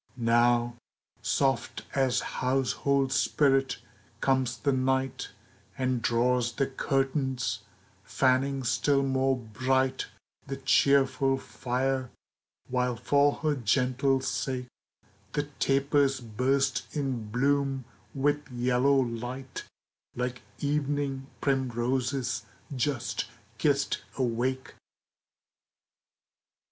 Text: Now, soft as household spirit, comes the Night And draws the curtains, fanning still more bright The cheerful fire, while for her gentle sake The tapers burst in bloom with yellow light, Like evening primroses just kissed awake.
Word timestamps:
Now, 0.17 0.77
soft 1.21 1.83
as 1.93 2.21
household 2.21 3.13
spirit, 3.13 3.77
comes 4.19 4.57
the 4.57 4.71
Night 4.71 5.29
And 5.77 6.01
draws 6.01 6.53
the 6.53 6.65
curtains, 6.65 7.59
fanning 8.03 8.63
still 8.63 9.03
more 9.03 9.37
bright 9.37 10.07
The 10.47 10.57
cheerful 10.57 11.37
fire, 11.37 12.09
while 12.67 12.95
for 12.95 13.31
her 13.43 13.53
gentle 13.55 14.21
sake 14.21 14.65
The 15.33 15.43
tapers 15.59 16.19
burst 16.19 16.87
in 16.97 17.29
bloom 17.29 17.85
with 18.15 18.49
yellow 18.49 18.95
light, 18.99 19.65
Like 20.15 20.41
evening 20.57 21.27
primroses 21.41 22.47
just 22.75 23.25
kissed 23.59 24.01
awake. 24.17 24.73